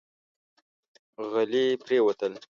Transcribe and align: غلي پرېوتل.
غلي 1.31 1.65
پرېوتل. 1.83 2.33